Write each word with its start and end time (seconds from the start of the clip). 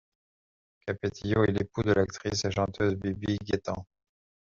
Capetillo 0.83 1.43
est 1.43 1.51
l'époux 1.51 1.83
de 1.83 1.91
l'actrice 1.93 2.43
et 2.45 2.49
chanteuse 2.51 2.95
Bibi 2.95 3.37
Gaytán. 3.43 3.85